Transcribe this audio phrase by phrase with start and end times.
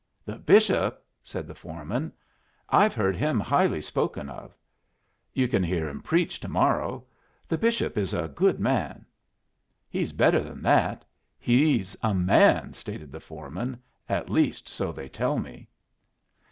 [0.25, 2.11] "The bishop!" said the foreman.
[2.69, 4.57] "I've heard him highly spoken of."
[5.31, 7.05] "You can hear him preach to morrow.
[7.47, 9.05] The bishop is a good man."
[9.91, 11.05] "He's better than that;
[11.37, 13.79] he's a man," stated the foreman
[14.09, 15.67] "at least so they tell me."